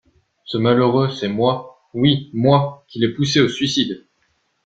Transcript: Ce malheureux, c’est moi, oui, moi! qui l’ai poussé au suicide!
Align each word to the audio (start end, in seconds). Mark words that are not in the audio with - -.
Ce 0.45 0.57
malheureux, 0.57 1.11
c’est 1.11 1.27
moi, 1.29 1.79
oui, 1.93 2.31
moi! 2.33 2.85
qui 2.87 2.97
l’ai 2.97 3.13
poussé 3.13 3.39
au 3.39 3.47
suicide! 3.49 4.07